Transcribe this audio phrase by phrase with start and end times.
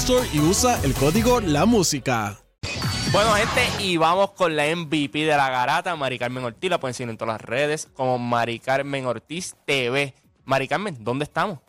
[0.00, 2.36] Store y usa el código La Música.
[3.12, 6.70] Bueno, gente, y vamos con la MVP de la garata, Mari Carmen Ortiz.
[6.70, 10.12] La pueden seguir en todas las redes como Mari Carmen Ortiz TV.
[10.44, 11.60] Mari Carmen, ¿dónde estamos?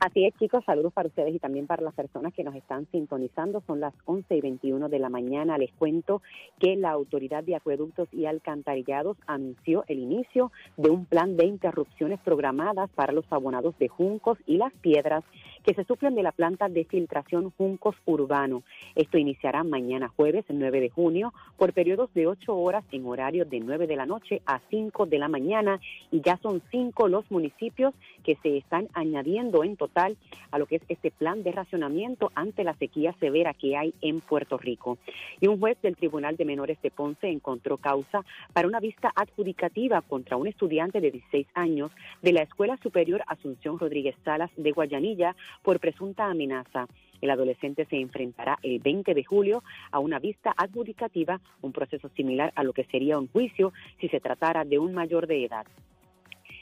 [0.00, 3.64] Así es, chicos, saludos para ustedes y también para las personas que nos están sintonizando.
[3.66, 5.58] Son las 11 y 21 de la mañana.
[5.58, 6.22] Les cuento
[6.60, 12.20] que la Autoridad de Acueductos y Alcantarillados anunció el inicio de un plan de interrupciones
[12.20, 15.24] programadas para los abonados de Juncos y Las Piedras
[15.68, 18.62] que se suplen de la planta de filtración Juncos Urbano.
[18.94, 23.60] Esto iniciará mañana jueves 9 de junio por periodos de 8 horas en horario de
[23.60, 25.78] 9 de la noche a 5 de la mañana
[26.10, 27.92] y ya son 5 los municipios
[28.24, 30.16] que se están añadiendo en total
[30.52, 34.20] a lo que es este plan de racionamiento ante la sequía severa que hay en
[34.20, 34.96] Puerto Rico.
[35.38, 40.00] Y un juez del Tribunal de Menores de Ponce encontró causa para una vista adjudicativa
[40.00, 41.90] contra un estudiante de 16 años
[42.22, 46.86] de la Escuela Superior Asunción Rodríguez Salas de Guayanilla por presunta amenaza.
[47.20, 52.52] El adolescente se enfrentará el 20 de julio a una vista adjudicativa, un proceso similar
[52.54, 55.66] a lo que sería un juicio si se tratara de un mayor de edad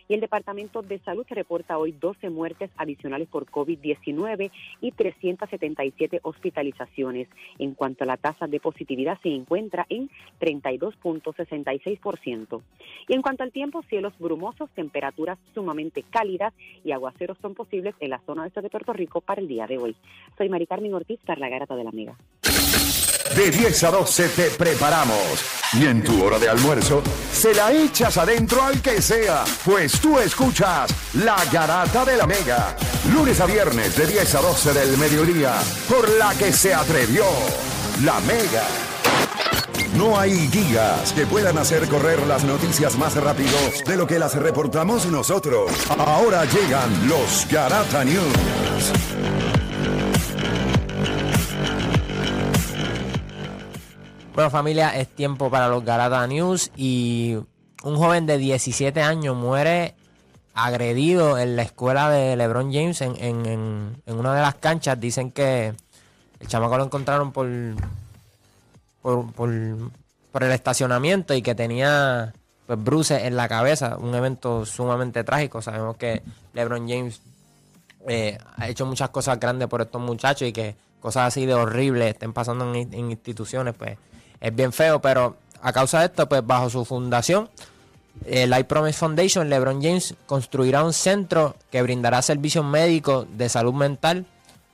[0.08, 4.50] y el Departamento de Salud reporta hoy 12 muertes adicionales por COVID-19
[4.80, 7.28] y 377 hospitalizaciones.
[7.58, 10.08] En cuanto a la tasa de positividad, se encuentra en
[10.40, 12.62] 32.66%.
[13.08, 16.52] Y en cuanto al tiempo, cielos brumosos, temperaturas sumamente cálidas
[16.84, 19.78] y aguaceros son posibles en la zona este de Puerto Rico para el día de
[19.78, 19.96] hoy.
[20.36, 22.16] Soy Mari Carmen Ortiz, para la Garata de la Mega.
[23.34, 25.16] De 10 a 12 te preparamos.
[25.72, 29.44] Y en tu hora de almuerzo, se la echas adentro al que sea.
[29.64, 32.76] Pues tú escuchas La Garata de la Mega.
[33.12, 35.54] Lunes a viernes de 10 a 12 del mediodía.
[35.88, 37.24] Por la que se atrevió
[38.04, 38.64] La Mega.
[39.96, 44.34] No hay guías que puedan hacer correr las noticias más rápido de lo que las
[44.34, 45.70] reportamos nosotros.
[45.98, 48.92] Ahora llegan los Garata News.
[54.36, 57.38] Bueno familia, es tiempo para los Garata News y
[57.82, 59.94] un joven de 17 años muere
[60.52, 65.00] agredido en la escuela de LeBron James en, una de las canchas.
[65.00, 65.72] Dicen que
[66.38, 67.48] el chamaco lo encontraron por,
[69.00, 72.34] por, por, el estacionamiento y que tenía
[72.66, 73.96] pues, bruces en la cabeza.
[73.96, 75.62] Un evento sumamente trágico.
[75.62, 76.22] Sabemos que
[76.52, 77.22] LeBron James
[78.06, 82.10] eh, ha hecho muchas cosas grandes por estos muchachos y que cosas así de horribles
[82.10, 83.96] estén pasando en, en instituciones, pues
[84.40, 87.48] es bien feo, pero a causa de esto, pues bajo su fundación,
[88.24, 93.74] el I Promise Foundation, LeBron James construirá un centro que brindará servicios médicos de salud
[93.74, 94.26] mental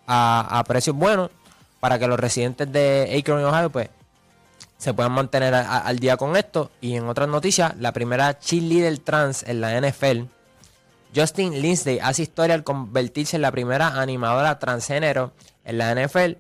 [0.07, 1.31] a, precios buenos
[1.81, 3.89] para que los residentes de Akron, Ohio, pues
[4.79, 6.71] se puedan mantener al día con esto.
[6.81, 10.23] Y en otras noticias, la primera cheerleader trans en la NFL,
[11.15, 15.33] Justin Lindsay, hace historia al convertirse en la primera animadora transgénero
[15.65, 16.33] en la NFL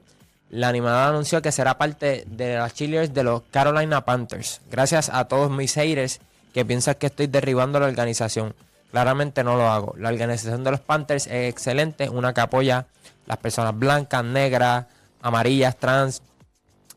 [0.52, 4.60] la animadora anunció que será parte de las cheerleaders de los Carolina Panthers.
[4.70, 6.20] Gracias a todos mis haters
[6.52, 8.54] que piensan que estoy derribando la organización.
[8.90, 9.94] Claramente no lo hago.
[9.96, 12.86] La organización de los Panthers es excelente, una que apoya
[13.24, 14.84] las personas blancas, negras,
[15.22, 16.20] amarillas, trans,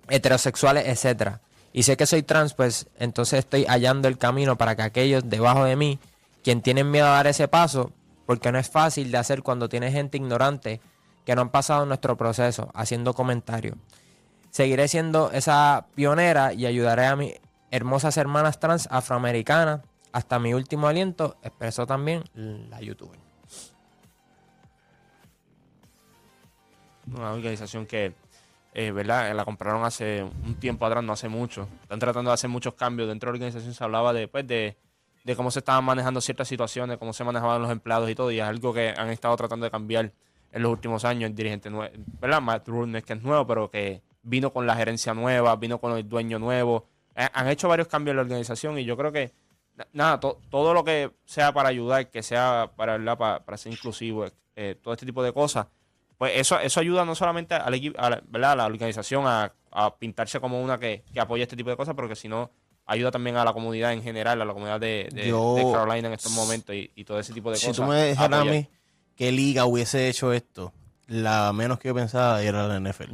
[0.10, 1.38] heterosexuales, etc.
[1.72, 5.64] Y sé que soy trans, pues entonces estoy hallando el camino para que aquellos debajo
[5.64, 5.98] de mí,
[6.44, 7.94] quien tienen miedo a dar ese paso,
[8.26, 10.82] porque no es fácil de hacer cuando tiene gente ignorante
[11.26, 13.78] que no han pasado nuestro proceso, haciendo comentarios.
[14.52, 17.34] Seguiré siendo esa pionera y ayudaré a mis
[17.72, 19.82] hermosas hermanas trans afroamericanas
[20.12, 23.20] hasta mi último aliento, expresó también la youtuber.
[27.08, 28.16] Una organización que,
[28.74, 29.36] eh, ¿verdad?
[29.36, 31.68] La compraron hace un tiempo atrás, no hace mucho.
[31.84, 33.10] Están tratando de hacer muchos cambios.
[33.10, 34.78] Dentro de la organización se hablaba de, pues, de
[35.26, 38.40] de cómo se estaban manejando ciertas situaciones, cómo se manejaban los empleados y todo, y
[38.40, 40.14] es algo que han estado tratando de cambiar
[40.56, 42.42] en los últimos años, el dirigente nuevo, ¿verdad?
[42.42, 46.08] Matt Rule que es nuevo, pero que vino con la gerencia nueva, vino con el
[46.08, 49.34] dueño nuevo, eh, han hecho varios cambios en la organización y yo creo que,
[49.92, 54.80] nada, todo lo que sea para ayudar, que sea para, para, para ser inclusivo, eh,
[54.82, 55.68] todo este tipo de cosas,
[56.18, 59.54] pues eso, eso ayuda no solamente al equipo, a la, la organización a,
[60.00, 62.50] pintarse como una que, que apoya este tipo de cosas, porque si no
[62.86, 65.10] ayuda también a la comunidad en general, a la comunidad de,
[65.74, 67.76] Carolina en estos momentos y, todo ese tipo de cosas.
[67.76, 68.70] Si tú me dijeras a mí
[69.16, 70.74] qué liga hubiese hecho esto,
[71.08, 73.14] la menos que yo pensaba era la NFL.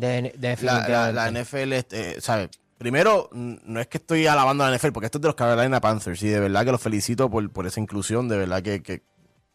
[0.61, 2.49] la, la, NFL, este, ¿sabes?
[2.77, 5.79] Primero, no es que estoy alabando a la NFL, porque esto es de los Carolina
[5.79, 9.03] Panthers y de verdad que los felicito por, por esa inclusión, de verdad que, que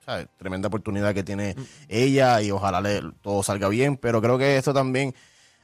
[0.04, 0.28] ¿sabes?
[0.36, 1.64] tremenda oportunidad que tiene mm.
[1.88, 5.14] ella y ojalá le, todo salga bien, pero creo que esto también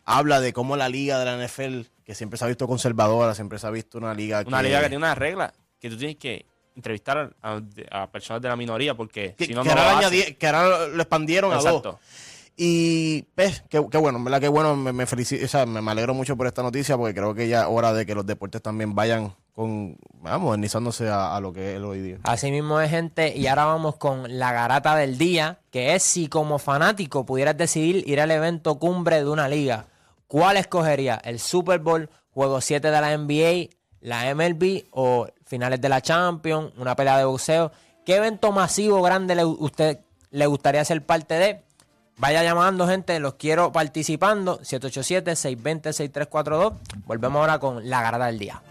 [0.04, 3.60] habla de cómo la liga de la NFL, que siempre se ha visto conservadora, siempre
[3.60, 5.52] se ha visto una liga Una liga que tiene una regla
[5.82, 6.46] que tú tienes que
[6.76, 11.52] entrevistar a, personas de la minoría porque si no, que, ahora que ahora lo expandieron
[11.52, 11.96] a dos.
[12.56, 16.36] Y pues, qué, bueno, verdad que bueno, me, me, felicito, o sea, me, alegro mucho
[16.36, 19.34] por esta noticia porque creo que ya es hora de que los deportes también vayan
[19.54, 22.18] con, vamos, modernizándose a, lo que es hoy día.
[22.24, 26.28] Así mismo es, gente, y ahora vamos con la garata del día, que es si
[26.28, 29.86] como fanático pudieras decidir ir al evento cumbre de una liga,
[30.26, 31.20] ¿cuál escogería?
[31.24, 36.72] ¿El Super Bowl, Juego 7 de la NBA, la MLB o finales de la Champions,
[36.78, 37.70] una pelea de boxeo?
[38.06, 39.98] ¿Qué evento masivo grande le, usted
[40.30, 41.62] le gustaría ser parte de?
[42.16, 44.60] Vaya llamando, gente, los quiero participando.
[44.60, 46.72] 787-620-6342.
[47.04, 48.62] Volvemos ahora con la garata del día.